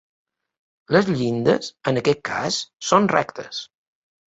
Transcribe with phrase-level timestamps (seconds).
[0.95, 2.59] Les llindes, en aquest cas,
[2.91, 3.63] són rectes.